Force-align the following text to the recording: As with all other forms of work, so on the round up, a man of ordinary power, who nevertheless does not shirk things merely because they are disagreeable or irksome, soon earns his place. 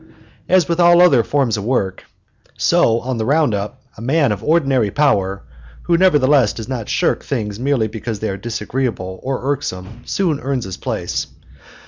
As 0.49 0.67
with 0.67 0.79
all 0.79 0.99
other 0.99 1.21
forms 1.23 1.57
of 1.57 1.63
work, 1.63 2.05
so 2.57 3.01
on 3.01 3.19
the 3.19 3.25
round 3.25 3.53
up, 3.53 3.83
a 3.95 4.01
man 4.01 4.31
of 4.31 4.43
ordinary 4.43 4.89
power, 4.89 5.43
who 5.83 5.95
nevertheless 5.95 6.53
does 6.53 6.67
not 6.67 6.89
shirk 6.89 7.23
things 7.23 7.59
merely 7.59 7.87
because 7.87 8.19
they 8.19 8.29
are 8.29 8.35
disagreeable 8.37 9.19
or 9.21 9.53
irksome, 9.53 10.01
soon 10.07 10.39
earns 10.39 10.65
his 10.65 10.77
place. 10.77 11.27